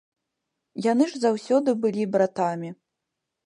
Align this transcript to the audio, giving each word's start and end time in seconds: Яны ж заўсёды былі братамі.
Яны 0.91 1.05
ж 1.11 1.21
заўсёды 1.27 1.77
былі 1.87 2.09
братамі. 2.17 2.69